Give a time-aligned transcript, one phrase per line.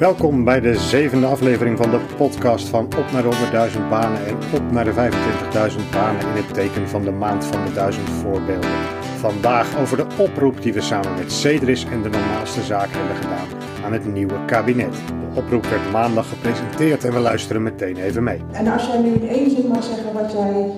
[0.00, 4.36] Welkom bij de zevende aflevering van de podcast van Op naar de 100.000 banen en
[4.54, 8.70] Op naar de 25.000 banen in het teken van de maand van de duizend voorbeelden.
[9.18, 13.46] Vandaag over de oproep die we samen met Cedris en de normaalste zaken hebben gedaan
[13.84, 14.94] aan het nieuwe kabinet.
[14.94, 18.42] De oproep werd maandag gepresenteerd en we luisteren meteen even mee.
[18.52, 20.70] En als jij nu in één zin mag zeggen wat jij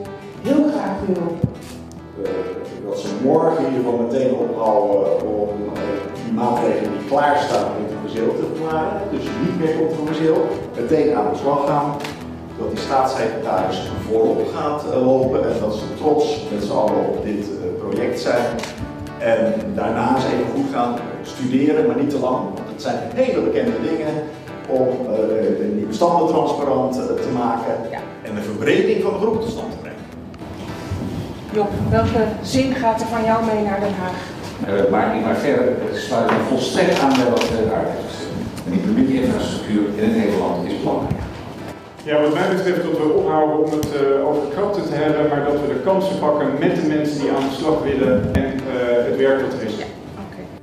[0.42, 1.38] heel graag wil.
[2.22, 2.28] Uh,
[2.84, 5.80] dat ze morgen in ieder geval meteen ophouden om uh,
[6.24, 7.70] die maatregelen die klaarstaan
[8.12, 10.46] te verklaren, dus niet meer controversieel,
[10.80, 11.96] meteen aan de slag gaan.
[12.58, 17.24] Dat die staatssecretaris voorop gaat uh, lopen en dat ze trots met z'n allen op
[17.24, 17.46] dit
[17.78, 18.46] project zijn.
[19.18, 23.40] En daarna eens even goed gaan studeren, maar niet te lang, want het zijn hele
[23.40, 24.14] bekende dingen
[24.68, 24.88] om
[25.76, 27.74] die bestanden transparant te maken
[28.22, 29.98] en de verbreding van de groep tot stand te brengen.
[31.52, 34.41] Job, welke zin gaat er van jou mee naar Den Haag?
[34.68, 38.14] Uh, maar ik maar verder sluit me volstrekt aan bij wat uh, daar is.
[38.64, 41.20] En die publieke infrastructuur in Nederland is belangrijk.
[42.04, 45.44] Ja, wat mij betreft dat we ophouden om het uh, over krachten te hebben, maar
[45.44, 48.50] dat we de kansen pakken met de mensen die aan de slag willen en
[49.08, 49.74] het werk dat er is.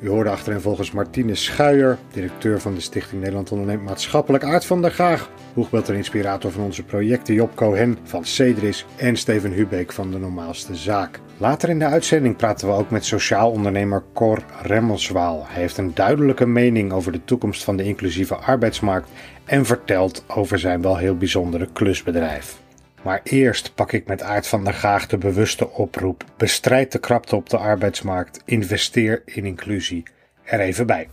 [0.01, 4.81] U hoorde achterin volgens Martine Schuijer, directeur van de Stichting Nederland Onderneemt Maatschappelijk, Aart van
[4.81, 9.91] der Graag, boegbeeld en inspirator van onze projecten, Job Cohen van Cedris en Steven Hubeek
[9.91, 11.19] van de Normaalste Zaak.
[11.37, 15.45] Later in de uitzending praten we ook met sociaal ondernemer Cor Remmelswaal.
[15.47, 19.09] Hij heeft een duidelijke mening over de toekomst van de inclusieve arbeidsmarkt
[19.45, 22.57] en vertelt over zijn wel heel bijzondere klusbedrijf.
[23.03, 27.35] Maar eerst pak ik met Aard van der Graag de bewuste oproep: bestrijd de krapte
[27.35, 30.03] op de arbeidsmarkt, investeer in inclusie.
[30.43, 31.09] Er even bij.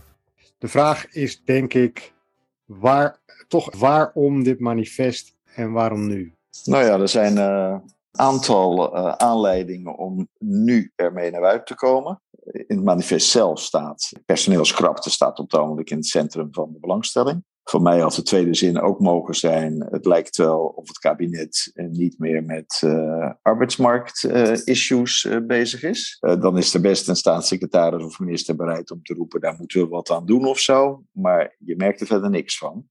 [0.57, 2.13] De vraag is denk ik,
[2.65, 6.33] waar, toch waarom dit manifest en waarom nu?
[6.63, 7.79] Nou ja, er zijn een uh,
[8.11, 12.21] aantal uh, aanleidingen om nu ermee naar buiten te komen.
[12.43, 16.79] In het manifest zelf staat, personeelskrapte staat op het ogenblik in het centrum van de
[16.79, 17.43] belangstelling.
[17.69, 19.87] Voor mij had de tweede zin ook mogen zijn.
[19.89, 22.83] Het lijkt wel of het kabinet niet meer met
[23.41, 26.17] arbeidsmarkt-issues uh, uh, bezig is.
[26.19, 29.87] dan is er best een staatssecretaris of minister bereid om te roepen: daar moeten we
[29.87, 31.03] wat aan doen of zo.
[31.11, 32.85] Maar je merkt er verder niks van.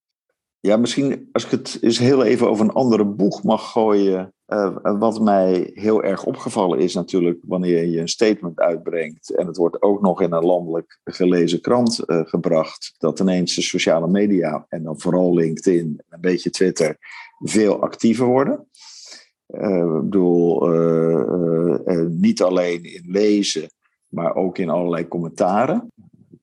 [0.66, 4.34] Ja, misschien als ik het eens heel even over een andere boeg mag gooien.
[4.48, 9.56] Uh, wat mij heel erg opgevallen is natuurlijk wanneer je een statement uitbrengt en het
[9.56, 14.66] wordt ook nog in een landelijk gelezen krant uh, gebracht, dat ineens de sociale media
[14.68, 16.96] en dan vooral LinkedIn, een beetje Twitter,
[17.38, 18.68] veel actiever worden.
[19.46, 20.68] Uh, ik bedoel,
[22.08, 23.68] niet alleen in lezen,
[24.08, 25.88] maar ook in allerlei commentaren.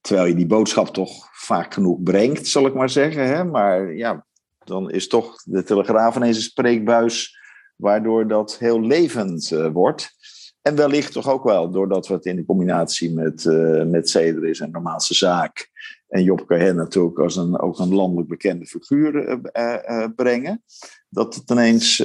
[0.03, 3.27] Terwijl je die boodschap toch vaak genoeg brengt, zal ik maar zeggen.
[3.27, 3.43] Hè?
[3.43, 4.25] Maar ja,
[4.63, 7.37] dan is toch de Telegraaf ineens een spreekbuis
[7.75, 10.09] waardoor dat heel levend uh, wordt.
[10.61, 14.59] En wellicht toch ook wel, doordat we het in de combinatie met, uh, met Cedris
[14.59, 15.69] en Normaalse Zaak
[16.07, 20.63] en Job Cohen natuurlijk als een, ook een landelijk bekende figuur uh, brengen.
[21.09, 21.95] Dat het ineens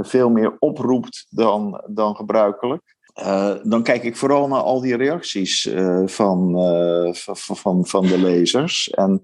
[0.00, 2.98] veel meer oproept dan, dan gebruikelijk.
[3.20, 8.18] Uh, dan kijk ik vooral naar al die reacties uh, van, uh, van, van de
[8.18, 8.90] lezers.
[8.90, 9.22] En,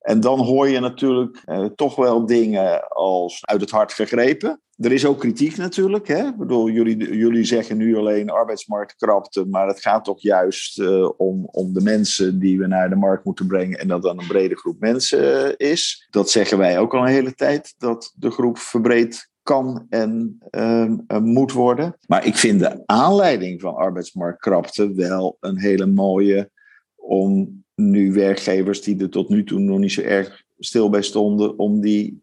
[0.00, 1.44] en dan hoor je natuurlijk
[1.76, 4.60] toch wel dingen als uit het hart gegrepen.
[4.76, 6.08] Er is ook kritiek natuurlijk.
[6.08, 6.26] Hè?
[6.26, 11.80] Ik jullie, jullie zeggen nu alleen arbeidsmarktkrapte, maar het gaat toch juist om, om de
[11.80, 15.56] mensen die we naar de markt moeten brengen en dat dan een brede groep mensen
[15.56, 16.06] is.
[16.10, 21.18] Dat zeggen wij ook al een hele tijd, dat de groep verbreed kan en uh,
[21.18, 21.96] moet worden.
[22.06, 26.50] Maar ik vind de aanleiding van arbeidsmarktkrapte wel een hele mooie
[26.96, 31.58] om nu werkgevers die er tot nu toe nog niet zo erg stil bij stonden,
[31.58, 32.22] om die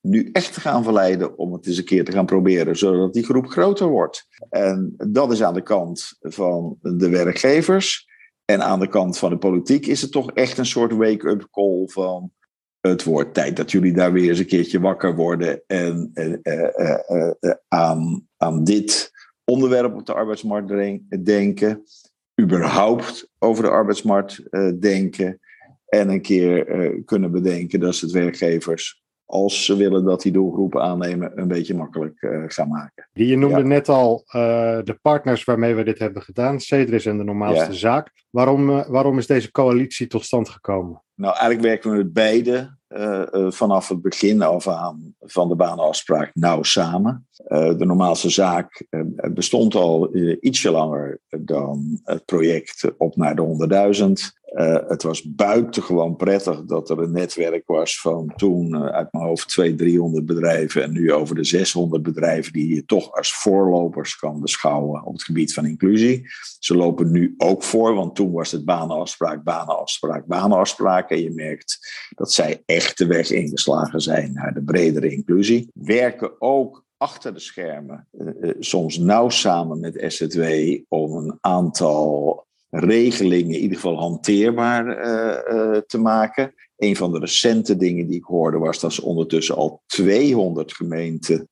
[0.00, 3.24] nu echt te gaan verleiden om het eens een keer te gaan proberen, zodat die
[3.24, 4.26] groep groter wordt.
[4.50, 8.06] En dat is aan de kant van de werkgevers.
[8.44, 11.86] En aan de kant van de politiek is het toch echt een soort wake-up call
[11.86, 12.32] van
[12.88, 17.30] het wordt tijd dat jullie daar weer eens een keertje wakker worden en uh, uh,
[17.68, 19.10] aan, aan dit
[19.44, 20.72] onderwerp op de arbeidsmarkt
[21.24, 21.82] denken,
[22.40, 24.42] überhaupt over de arbeidsmarkt
[24.80, 25.40] denken
[25.86, 26.64] en een keer
[27.04, 31.74] kunnen bedenken dat ze het werkgevers als ze willen dat die doelgroepen aannemen, een beetje
[31.74, 33.08] makkelijk uh, gaan maken.
[33.12, 33.66] Je noemde ja.
[33.66, 34.32] net al uh,
[34.82, 37.72] de partners waarmee we dit hebben gedaan, Cedris en de normaalste ja.
[37.72, 38.12] zaak.
[38.30, 41.02] Waarom, uh, waarom is deze coalitie tot stand gekomen?
[41.18, 42.76] Nou, eigenlijk werken we met beide
[43.48, 47.26] vanaf het begin af aan van de banenafspraak nauw samen.
[47.48, 48.86] de normaalste zaak
[49.34, 54.38] bestond al ietsje langer dan het project op naar de 100.000.
[54.52, 59.48] Uh, het was buitengewoon prettig dat er een netwerk was van toen uit mijn hoofd
[59.48, 64.40] 200, 300 bedrijven en nu over de 600 bedrijven die je toch als voorlopers kan
[64.40, 66.26] beschouwen op het gebied van inclusie.
[66.58, 71.07] Ze lopen nu ook voor, want toen was het banenafspraak, banenafspraak, banenafspraak.
[71.10, 71.78] En je merkt
[72.14, 75.70] dat zij echt de weg ingeslagen zijn naar de bredere inclusie.
[75.72, 80.42] Werken ook achter de schermen, uh, soms nauw samen met SZW,
[80.88, 86.54] om een aantal regelingen in ieder geval hanteerbaar uh, te maken.
[86.76, 91.48] Een van de recente dingen die ik hoorde was dat ze ondertussen al 200 gemeenten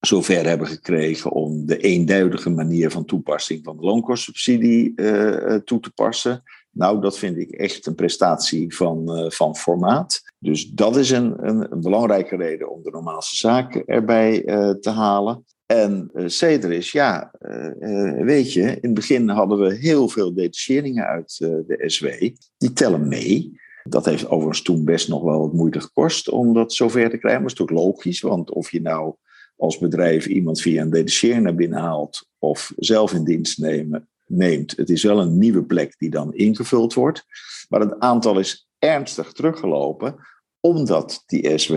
[0.00, 4.94] zover hebben gekregen om de eenduidige manier van toepassing van de loonkostsubsidie
[5.64, 6.42] toe te passen.
[6.76, 10.22] Nou, dat vind ik echt een prestatie van, uh, van formaat.
[10.38, 15.44] Dus dat is een, een, belangrijke reden om de normaalste zaken erbij uh, te halen.
[15.66, 17.30] En uh, Cedris, ja,
[18.18, 22.06] weet je, in het begin hadden we heel veel detacheringen uit de SW.
[22.56, 23.60] Die tellen mee.
[23.84, 27.42] Dat heeft overigens toen best nog wel wat moeite gekost om dat zover te krijgen.
[27.42, 29.14] Maar dat is toch logisch, want of je nou
[29.56, 34.76] als bedrijf iemand via een detachering naar binnen haalt of zelf in dienst nemen, neemt.
[34.76, 37.24] Het is wel een nieuwe plek die dan ingevuld wordt.
[37.68, 40.16] Maar het aantal is ernstig teruggelopen
[40.60, 41.76] omdat die SW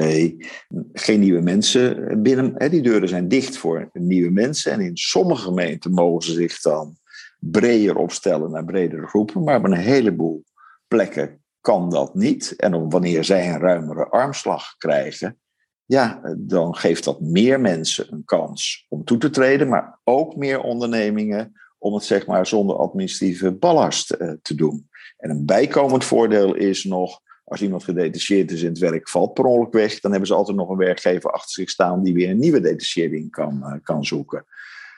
[0.94, 2.54] geen nieuwe mensen binnen.
[2.56, 4.72] Hè, die deuren zijn dicht voor nieuwe mensen.
[4.72, 6.98] En in sommige gemeenten mogen ze zich dan
[7.40, 9.44] breder opstellen naar bredere groepen.
[9.44, 10.44] Maar op een heleboel
[10.88, 12.56] plekken kan dat niet.
[12.56, 15.40] En wanneer zij een ruimere armslag krijgen,
[15.86, 20.62] ja, dan geeft dat meer mensen een kans om toe te treden, maar ook meer
[20.62, 24.90] ondernemingen om het zeg maar zonder administratieve ballast uh, te doen.
[25.18, 29.44] En een bijkomend voordeel is nog, als iemand gedetacheerd is in het werk, valt per
[29.44, 32.40] ongeluk weg, dan hebben ze altijd nog een werkgever achter zich staan die weer een
[32.40, 34.46] nieuwe detachering kan, uh, kan zoeken.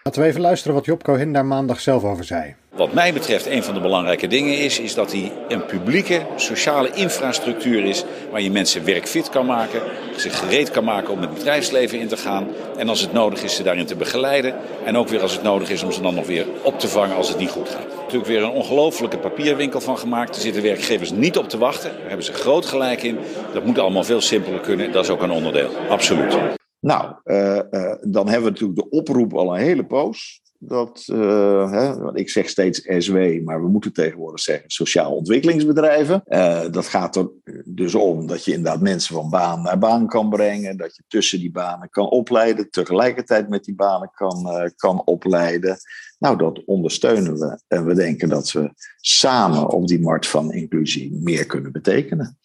[0.04, 2.56] Laten we even luisteren wat Job Cohen daar maandag zelf over zei.
[2.70, 6.92] Wat mij betreft een van de belangrijke dingen is, is dat hij een publieke sociale
[6.94, 9.82] infrastructuur is waar je mensen werkfit kan maken,
[10.16, 13.56] zich gereed kan maken om het bedrijfsleven in te gaan en als het nodig is
[13.56, 14.56] ze daarin te begeleiden
[14.86, 17.16] en ook weer als het nodig is om ze dan nog weer op te vangen
[17.16, 17.96] als het niet goed gaat.
[17.96, 20.36] Natuurlijk weer een ongelofelijke papierwinkel van gemaakt.
[20.36, 21.92] Er zitten werkgevers niet op te wachten.
[21.92, 23.20] Daar hebben ze groot gelijk in.
[23.54, 24.92] Dat moet allemaal veel simpeler kunnen.
[24.92, 25.70] Dat is ook een onderdeel.
[25.90, 26.60] Absoluut.
[26.82, 30.42] Nou, uh, uh, dan hebben we natuurlijk de oproep al een hele poos.
[30.64, 36.24] Dat, uh, hè, want ik zeg steeds SW, maar we moeten tegenwoordig zeggen sociaal ontwikkelingsbedrijven.
[36.72, 37.30] dat gaat er
[37.66, 40.78] dus om dat je inderdaad mensen van baan naar baan kan brengen.
[40.78, 45.78] Dat je tussen die banen kan opleiden, tegelijkertijd met die banen kan, kan opleiden.
[46.20, 47.60] Nou, dat ondersteunen we.
[47.68, 52.38] En we denken dat we samen op die markt van inclusie meer kunnen betekenen.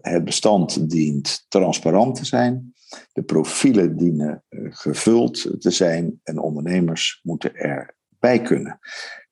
[0.00, 2.74] Het bestand dient transparant te zijn.
[3.12, 8.78] De profielen dienen eh, gevuld te zijn en ondernemers moeten erbij kunnen.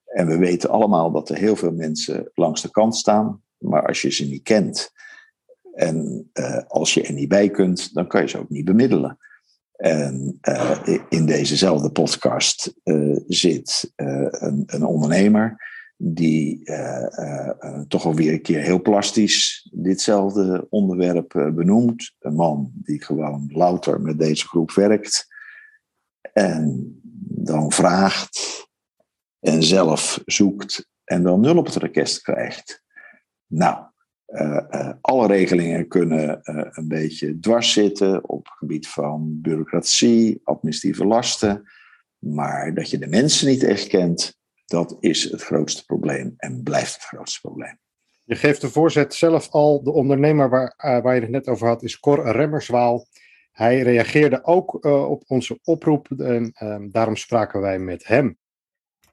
[0.05, 4.03] En we weten allemaal dat er heel veel mensen langs de kant staan, maar als
[4.03, 4.91] je ze niet kent
[5.75, 9.19] en uh, als je er niet bij kunt, dan kan je ze ook niet bemiddelen.
[9.77, 10.39] En
[11.09, 12.75] in dezezelfde podcast
[13.27, 15.57] zit een, een, ondernemer
[16.03, 22.15] die uh, uh, toch alweer een keer heel plastisch ditzelfde onderwerp benoemt.
[22.19, 25.27] Een man die gewoon louter met deze groep werkt
[26.33, 28.67] en dan vraagt
[29.41, 32.83] en zelf zoekt en dan nul op het rekest krijgt.
[33.47, 33.85] Nou,
[35.01, 41.71] alle regelingen kunnen een beetje dwars zitten op het gebied van bureaucratie, administratieve lasten,
[42.19, 44.40] maar dat je de mensen niet echt kent,
[44.71, 47.79] dat is het grootste probleem en blijft het grootste probleem.
[48.25, 49.83] Je geeft de voorzet zelf al.
[49.83, 53.07] De ondernemer waar, uh, waar je het net over had is Cor Remmerswaal.
[53.53, 58.39] Hij reageerde ook uh, op onze oproep en uh, daarom spraken wij met hem.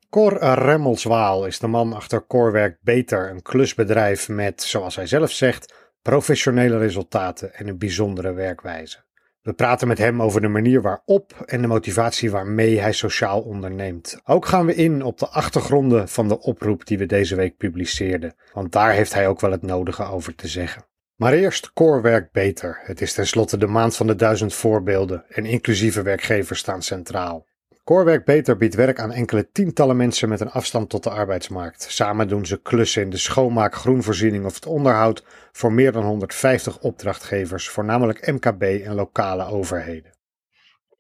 [0.10, 5.92] Cor Remmelswaal is de man achter Corwerk Beter, een klusbedrijf met, zoals hij zelf zegt,
[6.02, 9.07] professionele resultaten en een bijzondere werkwijze.
[9.48, 14.20] We praten met hem over de manier waarop en de motivatie waarmee hij sociaal onderneemt.
[14.26, 18.36] Ook gaan we in op de achtergronden van de oproep die we deze week publiceerden,
[18.54, 20.86] want daar heeft hij ook wel het nodige over te zeggen.
[21.16, 22.80] Maar eerst Core werkt beter.
[22.84, 27.46] Het is tenslotte de maand van de duizend voorbeelden en inclusieve werkgevers staan centraal.
[27.88, 31.82] Corewerk Beter biedt werk aan enkele tientallen mensen met een afstand tot de arbeidsmarkt.
[31.82, 36.80] Samen doen ze klussen in de schoonmaak, groenvoorziening of het onderhoud voor meer dan 150
[36.80, 40.12] opdrachtgevers, voornamelijk MKB en lokale overheden.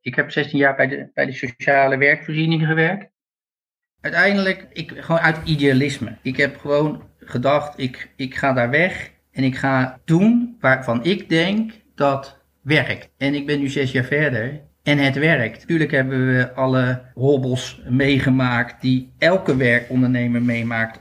[0.02, 3.12] Ik heb 16 jaar bij de, bij de sociale werkvoorziening gewerkt.
[4.02, 6.18] Uiteindelijk, ik, gewoon uit idealisme.
[6.22, 11.30] Ik heb gewoon gedacht, ik, ik ga daar weg en ik ga doen waarvan ik
[11.30, 13.10] denk dat werkt.
[13.18, 15.60] En ik ben nu zes jaar verder en het werkt.
[15.60, 21.00] Natuurlijk hebben we alle hobbels meegemaakt die elke werkondernemer meemaakt.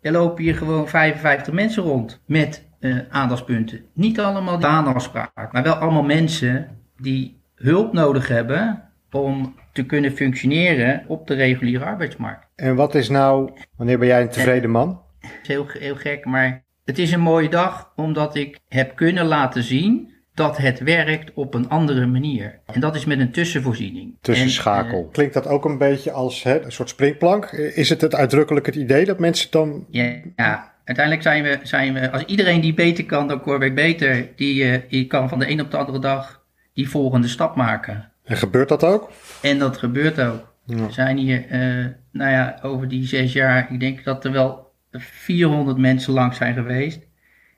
[0.00, 3.80] Er lopen hier gewoon 55 mensen rond met uh, aandachtspunten.
[3.94, 6.68] Niet allemaal baanafspraak, maar wel allemaal mensen
[7.00, 12.46] die hulp nodig hebben om te kunnen functioneren op de reguliere arbeidsmarkt.
[12.56, 15.00] En wat is nou, wanneer ben jij een tevreden man?
[15.20, 19.24] Het is heel, heel gek, maar Het is een mooie dag omdat ik heb kunnen
[19.24, 22.58] laten zien dat het werkt op een andere manier.
[22.66, 24.16] En dat is met een tussenvoorziening.
[24.20, 24.98] Tussenschakel.
[24.98, 27.44] En, uh, Klinkt dat ook een beetje als hè, een soort springplank?
[27.52, 29.86] Is het het uitdrukkelijk het idee dat mensen dan...
[29.90, 30.72] Ja, ja.
[30.84, 32.10] uiteindelijk zijn we, zijn we...
[32.10, 34.28] Als iedereen die beter kan dan Corbeck beter...
[34.36, 36.42] Die, uh, die kan van de een op de andere dag
[36.74, 38.10] die volgende stap maken.
[38.24, 39.10] En gebeurt dat ook?
[39.42, 40.54] En dat gebeurt ook.
[40.64, 40.86] Ja.
[40.86, 43.72] We zijn hier, uh, nou ja, over die zes jaar...
[43.72, 47.00] Ik denk dat er wel 400 mensen lang zijn geweest.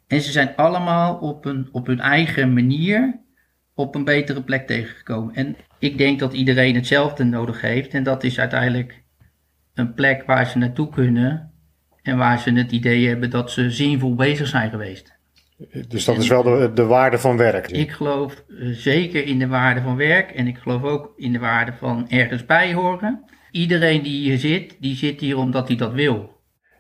[0.07, 3.21] En ze zijn allemaal op, een, op hun eigen manier
[3.75, 5.35] op een betere plek tegengekomen.
[5.35, 7.95] En ik denk dat iedereen hetzelfde nodig heeft.
[7.95, 9.03] En dat is uiteindelijk
[9.75, 11.53] een plek waar ze naartoe kunnen.
[12.03, 15.13] En waar ze het idee hebben dat ze zinvol bezig zijn geweest.
[15.89, 17.71] Dus dat en, is wel de, de waarde van werk?
[17.71, 20.31] Ik geloof zeker in de waarde van werk.
[20.31, 23.25] En ik geloof ook in de waarde van ergens bij horen.
[23.51, 26.34] Iedereen die hier zit, die zit hier omdat hij dat wil.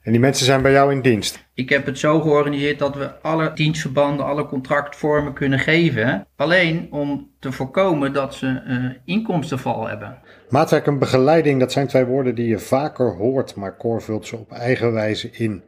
[0.04, 1.49] En die mensen zijn bij jou in dienst?
[1.54, 6.26] Ik heb het zo georganiseerd dat we alle dienstverbanden, alle contractvormen kunnen geven.
[6.37, 10.18] Alleen om te voorkomen dat ze uh, inkomstenval hebben.
[10.49, 14.37] Maatwerk en begeleiding, dat zijn twee woorden die je vaker hoort, maar Cor vult ze
[14.37, 15.64] op eigen wijze in.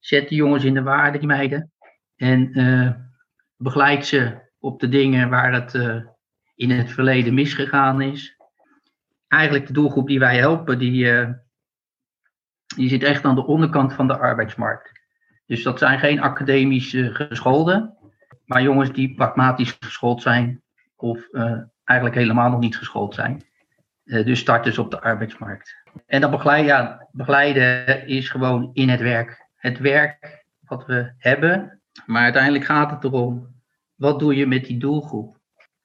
[0.00, 1.72] Zet de jongens in de waarde, die meiden.
[2.16, 2.90] En uh,
[3.56, 5.96] begeleid ze op de dingen waar het uh,
[6.54, 8.36] in het verleden misgegaan is.
[9.28, 11.06] Eigenlijk de doelgroep die wij helpen, die
[12.76, 15.00] die zit echt aan de onderkant van de arbeidsmarkt.
[15.46, 17.96] Dus dat zijn geen academisch uh, gescholden,
[18.44, 20.62] maar jongens die pragmatisch geschoold zijn
[20.96, 23.42] of uh, eigenlijk helemaal nog niet geschoold zijn.
[24.04, 25.74] Uh, dus starters op de arbeidsmarkt.
[26.06, 29.46] En dat begeleiden, ja, begeleiden is gewoon in het werk.
[29.56, 33.54] Het werk wat we hebben, maar uiteindelijk gaat het erom,
[33.94, 35.36] wat doe je met die doelgroep?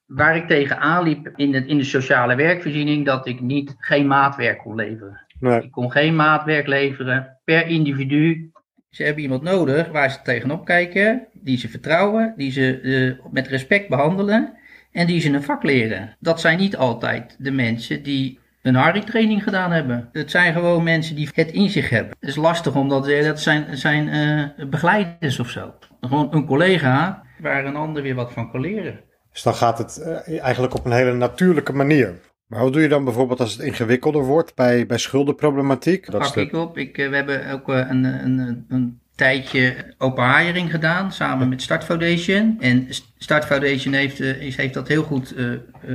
[0.05, 4.57] Waar ik tegenaan liep in de, in de sociale werkvoorziening, dat ik niet, geen maatwerk
[4.57, 5.25] kon leveren.
[5.41, 5.61] Nee.
[5.61, 8.51] Ik kon geen maatwerk leveren per individu.
[8.89, 13.47] Ze hebben iemand nodig waar ze tegenop kijken, die ze vertrouwen, die ze uh, met
[13.47, 14.53] respect behandelen
[14.91, 16.15] en die ze een vak leren.
[16.19, 20.09] Dat zijn niet altijd de mensen die een Harry-training gedaan hebben.
[20.11, 22.15] Het zijn gewoon mensen die het in zich hebben.
[22.19, 25.73] Het is lastig omdat dat zijn, zijn uh, begeleiders of zo.
[26.01, 28.99] Gewoon een collega waar een ander weer wat van kan leren.
[29.31, 32.13] Dus dan gaat het uh, eigenlijk op een hele natuurlijke manier.
[32.51, 36.11] Maar wat doe je dan bijvoorbeeld als het ingewikkelder wordt bij, bij schuldenproblematiek?
[36.11, 36.41] Dat Pak de...
[36.41, 36.77] ik op.
[36.77, 41.61] Ik, uh, we hebben ook uh, een, een, een tijdje open hiring gedaan samen met
[41.61, 42.57] Start Foundation.
[42.59, 45.35] En Start Foundation heeft, heeft dat heel goed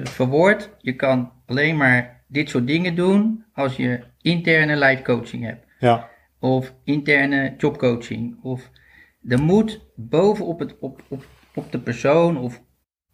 [0.03, 0.71] verwoord.
[0.81, 5.67] Je kan alleen maar dit soort dingen doen als je interne life coaching hebt.
[5.79, 6.09] Ja.
[6.41, 8.39] Of interne jobcoaching.
[8.43, 8.71] Of
[9.29, 12.63] er moet bovenop het, op, op, op de persoon of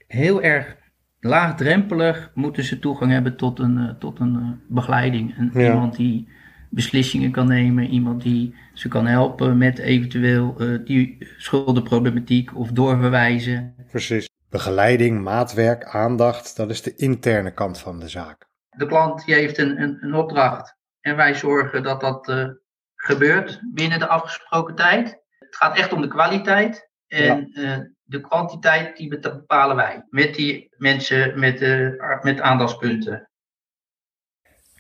[0.07, 0.77] heel erg
[1.25, 5.51] laagdrempelig moeten ze toegang hebben tot een, uh, tot een uh, begeleiding.
[5.53, 5.61] Ja.
[5.61, 6.29] Iemand die
[6.71, 13.75] beslissingen kan nemen, iemand die ze kan helpen met eventueel uh, die schuldenproblematiek of doorverwijzen.
[13.91, 14.29] Precies.
[14.51, 18.47] Begeleiding, maatwerk, aandacht, dat is de interne kant van de zaak.
[18.69, 22.51] De klant die heeft een, een, een opdracht en wij zorgen dat dat
[22.95, 25.21] gebeurt binnen de afgesproken tijd.
[25.39, 26.91] Het gaat echt om de kwaliteit.
[27.07, 30.07] En ja de kwantiteit die bepalen wij.
[30.11, 33.29] Met die mensen met, uh, met aandachtspunten.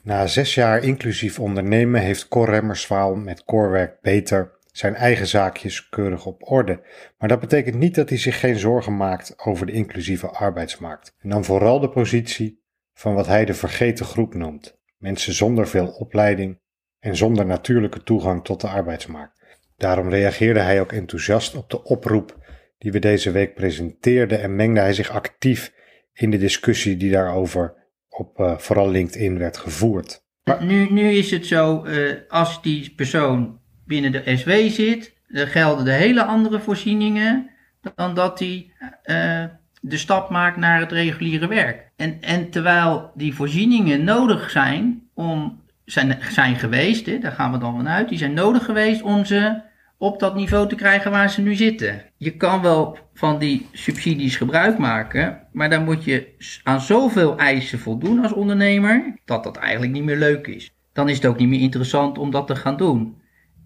[0.03, 6.27] Na zes jaar inclusief ondernemen heeft Cor Remmerswaal met Corwerk Beter zijn eigen zaakjes keurig
[6.27, 6.83] op orde.
[7.19, 11.15] Maar dat betekent niet dat hij zich geen zorgen maakt over de inclusieve arbeidsmarkt.
[11.19, 12.63] En dan vooral de positie
[12.95, 14.81] van wat hij de vergeten groep noemt.
[14.99, 16.61] Mensen zonder veel opleiding
[16.99, 19.41] en zonder natuurlijke toegang tot de arbeidsmarkt.
[19.77, 22.42] Daarom reageerde hij ook enthousiast op de oproep
[22.83, 25.73] die we deze week presenteerden en mengde hij zich actief
[26.13, 27.75] in de discussie die daarover
[28.09, 30.23] op uh, vooral LinkedIn werd gevoerd.
[30.45, 30.65] Maar...
[30.65, 35.85] Nu, nu is het zo, uh, als die persoon binnen de SW zit, dan gelden
[35.85, 37.51] de hele andere voorzieningen
[37.95, 38.73] dan dat hij
[39.05, 39.45] uh,
[39.81, 41.91] de stap maakt naar het reguliere werk.
[41.97, 47.59] En, en terwijl die voorzieningen nodig zijn om, zijn, zijn geweest, hè, daar gaan we
[47.59, 49.61] dan vanuit, die zijn nodig geweest om ze
[50.03, 52.03] op dat niveau te krijgen waar ze nu zitten.
[52.17, 57.79] Je kan wel van die subsidies gebruik maken, maar dan moet je aan zoveel eisen
[57.79, 60.75] voldoen als ondernemer dat dat eigenlijk niet meer leuk is.
[60.93, 63.17] Dan is het ook niet meer interessant om dat te gaan doen.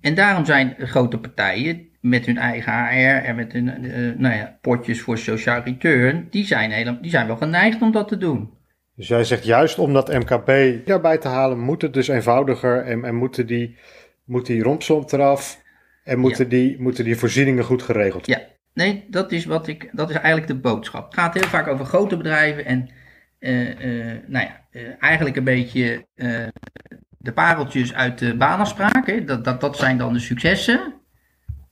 [0.00, 4.58] En daarom zijn grote partijen met hun eigen HR en met hun uh, nou ja,
[4.60, 8.50] potjes voor social return, die zijn, die zijn wel geneigd om dat te doen.
[8.96, 10.50] Dus jij zegt juist om dat MKB
[10.86, 13.76] daarbij te halen, moet het dus eenvoudiger en, en moeten die,
[14.24, 15.64] moet die rompslomp eraf
[16.06, 16.50] en moeten, ja.
[16.50, 18.44] die, moeten die voorzieningen goed geregeld worden?
[18.44, 21.04] Ja, nee, dat is, wat ik, dat is eigenlijk de boodschap.
[21.04, 22.88] Het gaat heel vaak over grote bedrijven en
[23.40, 26.06] uh, uh, nou ja, uh, eigenlijk een beetje
[27.18, 29.06] de pareltjes uit de baanafspraak.
[29.06, 29.24] Hè?
[29.24, 30.94] Dat, dat, dat zijn dan de successen.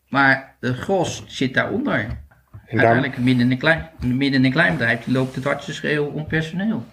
[0.08, 1.94] Maar de gros zit daaronder.
[1.94, 5.44] En daar- Uiteindelijk midden in een klein, midden in een klein bedrijf die loopt het
[5.44, 6.84] hardste schreeuwen om personeel.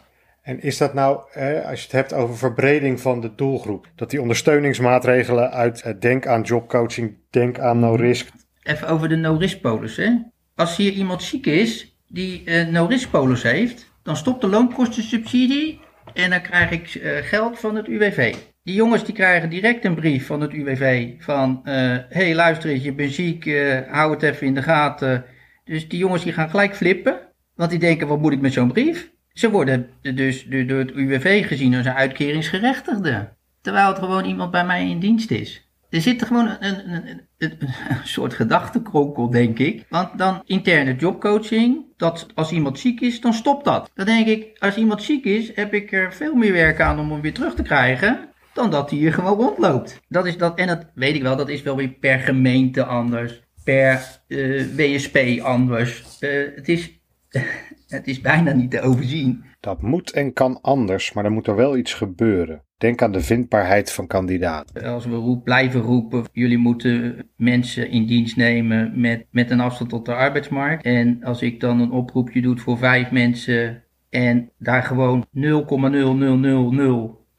[0.41, 4.09] En is dat nou, eh, als je het hebt over verbreding van de doelgroep, dat
[4.09, 8.29] die ondersteuningsmaatregelen uit eh, denk aan jobcoaching, denk aan no risk,
[8.63, 9.95] Even over de no-risk polis.
[9.95, 10.11] Hè?
[10.55, 15.79] Als hier iemand ziek is die een no-risk polis heeft, dan stopt de loonkostensubsidie
[16.13, 18.35] en dan krijg ik eh, geld van het UWV.
[18.63, 22.83] Die jongens die krijgen direct een brief van het UWV van, hé hey, luister eens,
[22.83, 25.25] je bent ziek, eh, hou het even in de gaten.
[25.63, 27.19] Dus die jongens die gaan gelijk flippen,
[27.55, 29.11] want die denken, wat moet ik met zo'n brief?
[29.33, 33.29] Ze worden dus door het UWV gezien als een uitkeringsgerechtigde.
[33.61, 35.70] Terwijl het gewoon iemand bij mij in dienst is.
[35.91, 39.85] Er zit er gewoon een, een, een, een, soort gedachtenkronkel, denk ik.
[39.89, 43.91] Want dan interne jobcoaching, dat als iemand ziek is, dan stopt dat.
[43.93, 47.11] Dan denk ik, als iemand ziek is, heb ik er veel meer werk aan om
[47.11, 48.29] hem weer terug te krijgen.
[48.53, 49.99] Dan dat hij hier gewoon rondloopt.
[50.07, 53.41] Dat is dat, en dat weet ik wel, dat is wel weer per gemeente anders.
[53.63, 56.19] Per eh, WSP anders.
[56.19, 57.01] Eh, het, is,
[57.87, 59.43] het is bijna niet te overzien.
[59.59, 62.63] dat moet en kan anders, maar dan moet er wel iets gebeuren.
[62.81, 64.83] Denk aan de vindbaarheid van kandidaten.
[64.83, 69.89] Als we roep, blijven roepen, jullie moeten mensen in dienst nemen met, met een afstand
[69.89, 70.83] tot de arbeidsmarkt.
[70.83, 75.41] En als ik dan een oproepje doe voor vijf mensen en daar gewoon 0,0000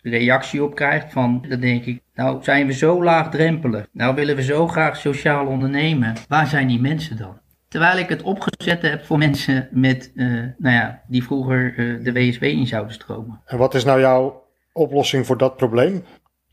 [0.03, 3.87] reactie op krijgt van, dan denk ik, nou zijn we zo laagdrempelig.
[3.93, 6.15] Nou willen we zo graag sociaal ondernemen.
[6.29, 7.41] Waar zijn die mensen dan?
[7.69, 10.27] Terwijl ik het opgezet heb voor mensen met, eh,
[10.59, 13.41] nou ja, die vroeger eh, de WSW in zouden stromen.
[13.45, 14.42] En wat is nou jouw
[14.73, 16.03] oplossing voor dat probleem?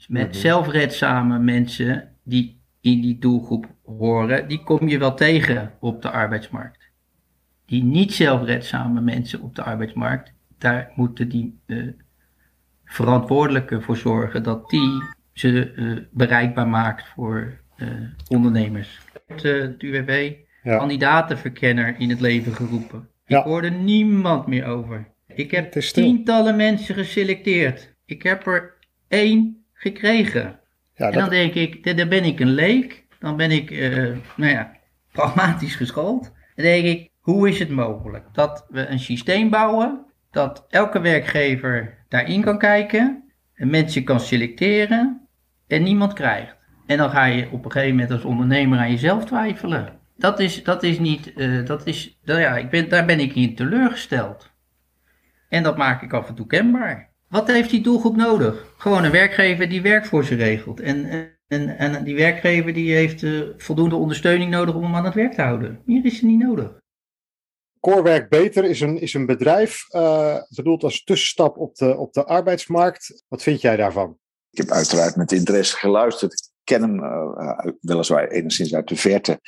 [0.08, 6.10] Met zelfredzame mensen die in die doelgroep horen, die kom je wel tegen op de
[6.12, 6.90] arbeidsmarkt.
[7.66, 11.78] Die niet zelfredzame mensen op de arbeidsmarkt, daar moeten die eh,
[12.86, 15.02] verantwoordelijken voor zorgen dat die
[15.34, 17.88] ze eh, bereikbaar maakt voor eh,
[18.28, 19.00] ondernemers.
[19.28, 20.34] Het, het UWV
[20.64, 20.78] Ja.
[20.78, 23.00] kandidatenverkenner in het leven geroepen.
[23.00, 23.44] Ik Ja.
[23.44, 25.08] hoorde niemand meer over.
[25.28, 27.89] Ik heb tientallen mensen geselecteerd.
[28.10, 28.74] Ik heb er
[29.08, 30.60] één gekregen.
[30.96, 33.06] Ja, En dan denk ik, dan dan ben ik een leek.
[33.20, 34.72] Dan ben ik, eh, nou ja,
[35.12, 36.24] pragmatisch geschoold.
[36.56, 41.98] Dan denk ik, hoe is het mogelijk dat we een systeem bouwen dat elke werkgever
[42.08, 45.28] daarin kan kijken, en mensen kan selecteren
[45.68, 46.56] en niemand krijgt.
[46.86, 50.00] En dan ga je op een gegeven moment als ondernemer aan jezelf twijfelen.
[50.18, 53.36] Dat is, dat is niet, eh, dat is, nou ja, ik ben, daar ben ik
[53.36, 54.52] in teleurgesteld.
[55.50, 57.09] En dat maak ik af en toe kenbaar.
[57.30, 58.74] Wat heeft die doelgroep nodig?
[58.78, 60.80] Gewoon een werkgever die werk voor ze regelt.
[60.80, 61.06] En,
[61.48, 65.34] en, en die werkgever die heeft eh, voldoende ondersteuning nodig om hem aan het werk
[65.34, 65.82] te houden.
[65.86, 66.78] Meer is er niet nodig.
[67.80, 72.26] Corewerk Beter is een, is een bedrijf eh, bedoeld als tussenstap op de, op de
[72.26, 73.24] arbeidsmarkt.
[73.28, 74.18] Wat vind jij daarvan?
[74.52, 76.34] Ik heb uiteraard met interesse geluisterd.
[76.34, 79.40] Ik ken hem eh, weliswaar enigszins uit de verte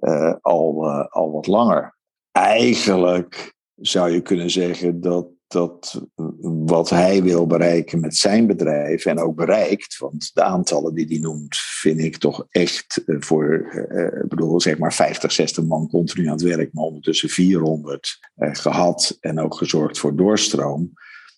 [0.00, 1.96] eh, al, eh, al wat langer.
[2.32, 6.02] Eigenlijk zou je kunnen zeggen dat, dat
[6.42, 11.18] wat hij wil bereiken met zijn bedrijf en ook bereikt, want de aantallen die hij
[11.18, 15.88] noemt, vind ik toch echt eh, voor, eh, ik bedoel, zeg maar 50, 60 man
[15.88, 20.92] continu aan het werk, maar ondertussen 400 eh, gehad en ook gezorgd voor doorstroom.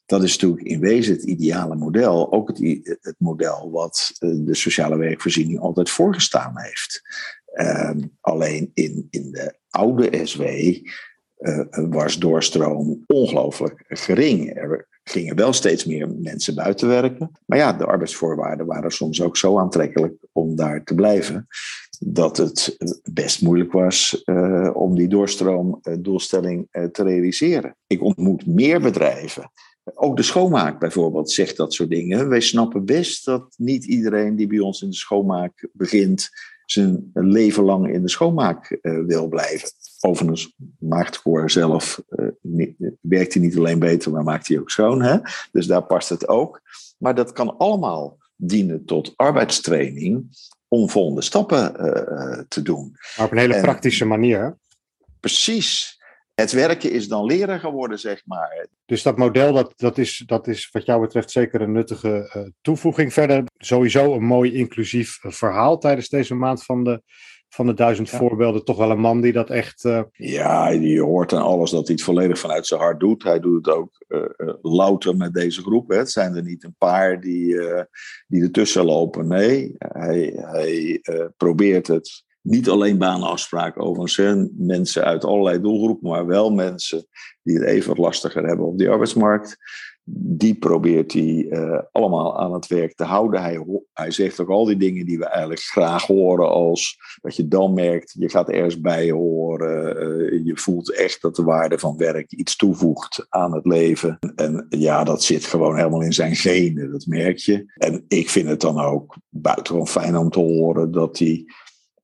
[0.07, 2.33] Dat is natuurlijk in wezen het ideale model.
[2.33, 2.59] Ook het,
[3.01, 7.03] het model wat eh, de sociale werkvoorziening altijd voorgestaan heeft.
[7.53, 10.83] Ehm, alleen in, in de oude SW eh,
[11.88, 14.57] was doorstroom ongelooflijk gering.
[14.57, 17.31] Er gingen wel steeds meer mensen buiten werken.
[17.46, 21.46] Maar ja, de arbeidsvoorwaarden waren soms ook zo aantrekkelijk om daar te blijven.
[21.98, 22.76] Dat het
[23.12, 27.76] best moeilijk was eh, om die doorstroomdoelstelling eh, te realiseren.
[27.87, 29.50] Ik ontmoet meer bedrijven
[29.94, 32.28] ook de schoonmaak bijvoorbeeld zegt dat soort dingen.
[32.28, 36.31] Wij snappen best dat niet iedereen die bij ons in de schoonmaak begint,
[36.66, 39.68] zijn leven lang in de schoonmaak eh, wil blijven.
[40.04, 44.70] Overigens maakt Cor zelf, eh, niet- werkt hij niet alleen beter, maar maakt hij ook
[44.70, 45.02] schoon.
[45.02, 45.16] Hè?
[45.52, 46.60] Dus daar past het ook.
[46.98, 50.26] Maar dat kan allemaal dienen tot arbeidstraining
[50.68, 52.96] om volgende stappen eh, eh, te doen.
[53.16, 54.58] Maar op een hele En- praktische manier.
[55.20, 56.00] Precies.
[56.34, 58.66] Het werken is dan leren geworden, zeg maar.
[58.84, 63.12] Dus dat model, dat, dat, is, dat is wat jou betreft zeker een nuttige toevoeging.
[63.12, 67.02] Verder sowieso een mooi inclusief verhaal tijdens deze maand van de,
[67.54, 68.18] van de duizend Ja.
[68.18, 68.64] voorbeelden.
[68.64, 69.84] Toch wel een man die dat echt...
[69.84, 73.22] eh, Ja, je hoort aan alles dat hij het volledig vanuit zijn hart doet.
[73.22, 75.88] Hij doet het ook eh, eh, louter met deze groep.
[75.90, 75.96] Hè.
[75.96, 77.82] Het zijn er niet een paar die, eh,
[78.26, 79.26] die ertussen lopen.
[79.28, 82.24] Nee, hij, hij eh, probeert het.
[82.42, 84.16] Niet alleen banenafspraken overigens.
[84.16, 84.44] hè.
[84.56, 87.06] Mensen uit allerlei doelgroepen, maar wel mensen
[87.42, 89.56] die het even wat lastiger hebben op die arbeidsmarkt.
[90.04, 93.42] Die probeert hij uh, allemaal aan het werk te houden.
[93.42, 97.48] Hij, hij zegt ook al die dingen die we eigenlijk graag horen, als dat je
[97.48, 101.96] dan merkt, je gaat ergens bij horen, uh, je voelt echt dat de waarde van
[101.96, 104.18] werk iets toevoegt aan het leven.
[104.34, 107.72] En ja, dat zit gewoon helemaal in zijn genen, dat merk je.
[107.74, 111.44] En ik vind het dan ook buitengewoon fijn om te horen dat hij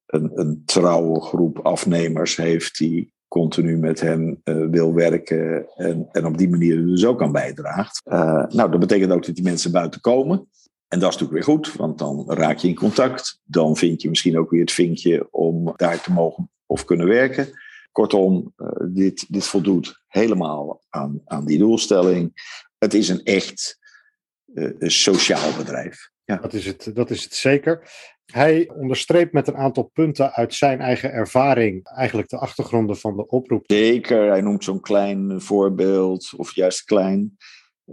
[0.07, 6.27] een, een trouwe groep afnemers heeft die continu met hen uh, wil werken en, en
[6.27, 8.01] op die manier dus ook aan bijdraagt.
[8.05, 10.49] Uh, nou, dat betekent ook dat die mensen buiten komen.
[10.89, 13.41] En dat is natuurlijk weer goed, want dan raak je in contact.
[13.45, 17.49] Dan vind je misschien ook weer het vinkje om daar te mogen of kunnen werken.
[17.93, 22.33] Kortom, uh, dit, dit voldoet helemaal aan, aan die doelstelling.
[22.79, 23.79] Het is een echt
[24.79, 26.11] sociaal bedrijf.
[26.29, 26.37] Ja.
[26.37, 27.91] Dat, is het, dat is het zeker.
[28.25, 33.27] Hij onderstreept met een aantal punten uit zijn eigen ervaring eigenlijk de achtergronden van de
[33.27, 33.65] oproep.
[33.67, 37.37] Zeker, hij noemt zo'n klein voorbeeld, of juist klein,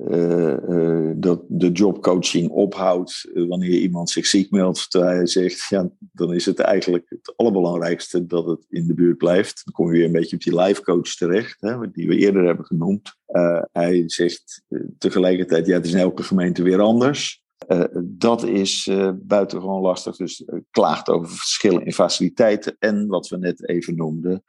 [0.09, 4.93] uh, uh, dat de jobcoaching ophoudt wanneer iemand zich ziek meldt.
[4.93, 9.61] Hij zegt, ja, dan is het eigenlijk het allerbelangrijkste dat het in de buurt blijft.
[9.63, 12.45] Dan kom je weer een beetje op die life coach terecht, hè, die we eerder
[12.45, 13.15] hebben genoemd.
[13.27, 14.63] Uh, hij zegt
[14.97, 17.43] tegelijkertijd, ja, het is in elke gemeente weer anders.
[17.67, 20.15] Uh, dat is uh, buitengewoon lastig.
[20.15, 24.43] Dus uh, klaagt over verschillen in faciliteiten en wat we net even noemden,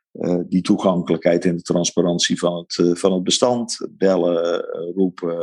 [0.49, 3.88] die toegankelijkheid en de transparantie van het, van het bestand.
[3.90, 4.64] Bellen,
[4.95, 5.38] roepen,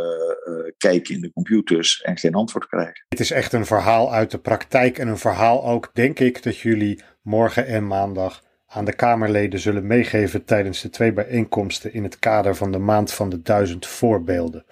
[0.77, 3.05] kijken in de computers en geen antwoord krijgen.
[3.09, 6.57] Het is echt een verhaal uit de praktijk en een verhaal ook, denk ik, dat
[6.57, 12.19] jullie morgen en maandag aan de Kamerleden zullen meegeven tijdens de twee bijeenkomsten in het
[12.19, 14.65] kader van de Maand van de Duizend Voorbeelden.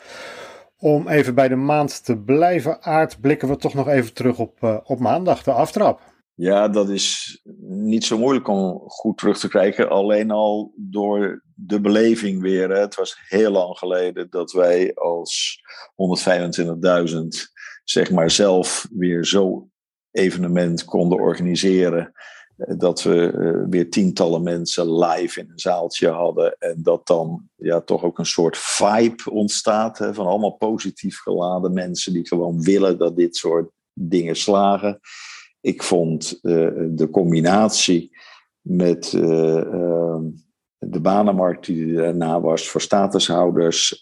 [0.84, 4.58] Om even bij de maand te blijven, Aard, blikken we toch nog even terug op,
[4.62, 6.02] uh, op maandag, de aftrap.
[6.34, 9.90] Ja, dat is niet zo moeilijk om goed terug te krijgen.
[9.90, 12.70] Alleen al door de beleving weer.
[12.70, 12.80] Hè.
[12.80, 15.62] Het was heel lang geleden dat wij als
[17.12, 17.18] 125.000
[17.84, 19.70] zeg maar zelf weer zo
[20.12, 22.12] evenement konden organiseren
[22.68, 26.56] dat we uh, weer tientallen mensen live in een zaaltje hadden.
[26.60, 31.74] En dat dan ja, toch ook een soort vibe ontstaat hè, van allemaal positief geladen
[31.74, 35.00] mensen die gewoon willen dat dit soort dingen slagen.
[35.62, 38.18] Ik vond uh, de combinatie
[38.62, 40.20] met uh,
[40.78, 44.00] de banenmarkt die daarna was voor statushouders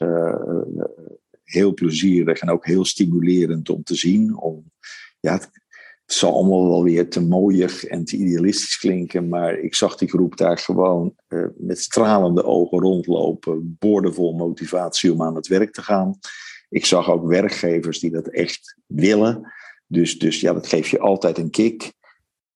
[1.44, 4.38] heel plezierig en ook heel stimulerend om te zien.
[4.38, 4.72] Om,
[5.20, 5.40] ja,
[6.10, 10.08] het zal allemaal wel weer te mooier en te idealistisch klinken, maar ik zag die
[10.08, 15.82] groep daar gewoon uh, met stralende ogen rondlopen, boordevol motivatie om aan het werk te
[15.82, 16.20] gaan.
[16.70, 19.54] Ik zag ook werkgevers die dat echt willen.
[19.88, 21.94] Dus, dus ja, dat geeft je altijd een kick.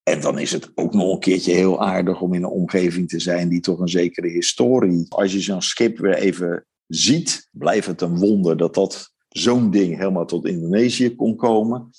[0.03, 3.19] En dan is het ook nog een keertje heel aardig om in een omgeving te
[3.19, 5.05] zijn die toch een zekere historie.
[5.09, 9.97] Als je zo'n schip weer even ziet, blijft het een wonder dat dat zo'n ding
[9.97, 11.91] helemaal tot Indonesië kon komen.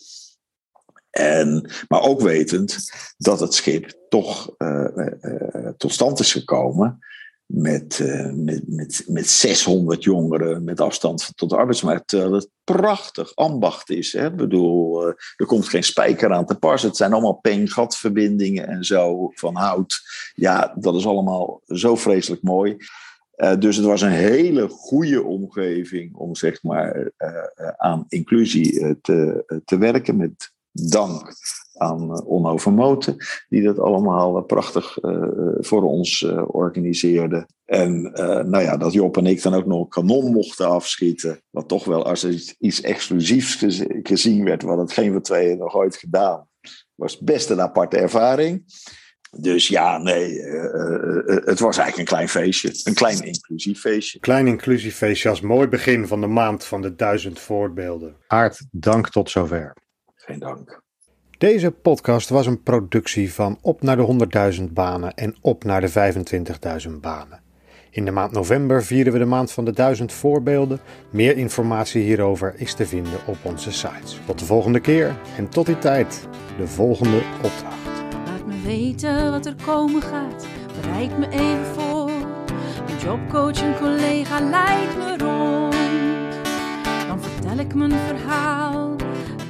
[1.14, 2.78] En, maar ook wetend
[3.16, 6.98] dat het schip toch uh, uh, tot stand is gekomen
[7.46, 12.08] met, met, met, met 600 jongeren met afstand tot de arbeidsmarkt.
[12.08, 14.12] Terwijl het prachtig ambacht is.
[14.12, 14.26] Hè?
[14.26, 16.82] Ik bedoel, er komt geen spijker aan te pas.
[16.82, 20.00] Het zijn allemaal peengatverbindingen en zo van hout.
[20.34, 22.76] Ja, dat is allemaal zo vreselijk mooi.
[23.58, 27.12] dus het was een hele goede omgeving om zeg maar
[27.76, 31.32] aan inclusie te, te werken met dank
[31.74, 33.16] aan uh, Onno Vermoten,
[33.48, 35.26] die dat allemaal uh, prachtig uh,
[35.58, 37.46] voor ons organiseerde.
[37.64, 38.02] En
[38.46, 41.84] nou ja, dat Job en ik dan ook nog een kanon mochten afschieten, wat toch
[41.84, 43.64] wel als iets, iets exclusiefs
[44.02, 46.48] gezien werd, wat het geen van tweeën nog ooit gedaan.
[46.94, 48.64] Was best een aparte ervaring.
[49.30, 50.40] Dus ja, nee,
[51.44, 52.70] het was eigenlijk een klein feestje.
[52.84, 54.18] Een klein inclusief feestje.
[54.18, 58.16] Klein inclusief feestje als mooi begin van de maand van de duizend voorbeelden.
[58.26, 59.72] Aard, dank tot zover.
[60.26, 60.82] Geen dank.
[61.38, 65.90] Deze podcast was een productie van Op naar de 100.000 banen en Op naar de
[66.86, 67.40] 25.000 banen.
[67.90, 70.80] In de maand november vieren we de maand van de 1000 voorbeelden.
[71.10, 74.20] Meer informatie hierover is te vinden op onze sites.
[74.26, 78.02] Tot de volgende keer en tot die tijd de volgende opdracht.
[78.26, 80.46] Laat me weten wat er komen gaat.
[80.80, 82.10] Bereik me even voor.
[82.86, 85.74] Mijn jobcoach en collega leidt me rond.
[87.06, 89.03] Dan vertel ik mijn verhaal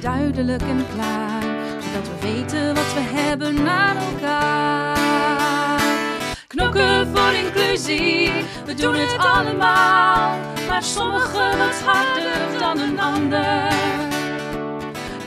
[0.05, 1.41] duidelijk en klaar,
[1.83, 5.81] zodat we weten wat we hebben aan elkaar.
[6.47, 8.31] Knokken voor inclusie,
[8.65, 10.37] we doen het allemaal,
[10.67, 13.73] maar sommigen wat harder dan een ander.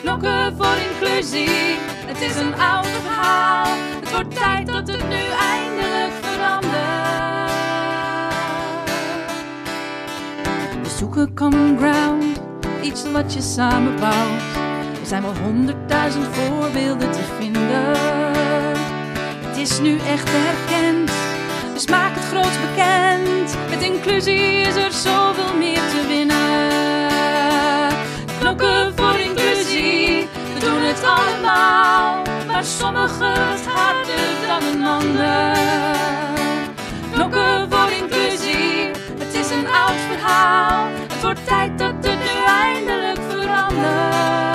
[0.00, 6.12] Knokken voor inclusie, het is een oud verhaal, het wordt tijd dat het nu eindelijk
[6.20, 6.86] verandert.
[10.98, 12.40] zoeken common ground,
[12.82, 14.40] iets wat je samenbouwt.
[14.54, 14.57] Er
[15.08, 17.96] zijn wel honderdduizend voorbeelden te vinden.
[19.46, 21.10] Het is nu echt erkend,
[21.74, 23.56] dus maak het groots bekend.
[23.70, 27.88] Met inclusie is er zoveel meer te winnen.
[28.38, 32.22] Knokken voor inclusie, we doen het allemaal.
[32.46, 35.56] Maar sommigen het harder dan een ander.
[37.12, 40.88] Knokken voor inclusie, het is een oud verhaal.
[41.08, 44.47] Het wordt tijd dat het nu eindelijk verandert.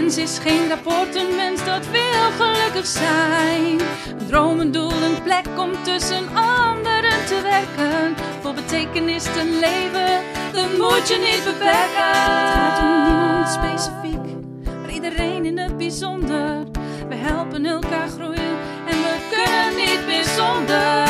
[0.00, 3.80] Mens is geen rapport, een mens dat wil gelukkig zijn.
[4.18, 8.16] Een droom, een doel, een plek om tussen anderen te werken.
[8.40, 10.20] Voor betekenis te leven,
[10.52, 12.10] dat moet je niet beperken.
[12.38, 14.36] Het gaat om niemand specifiek,
[14.80, 16.64] maar iedereen in het bijzonder.
[17.08, 18.56] We helpen elkaar groeien
[18.90, 21.06] en we kunnen niet meer zonder.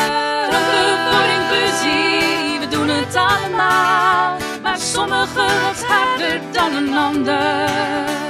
[1.11, 4.37] Voor inclusie, we doen het allemaal.
[4.61, 8.20] Maar sommigen wat harder dan een ander.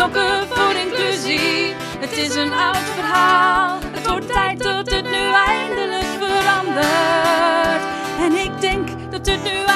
[0.00, 3.78] Knokken voor inclusie, het is een oud verhaal.
[3.90, 7.82] Het wordt tijd dat het nu eindelijk verandert.
[8.20, 9.69] En ik denk dat het nu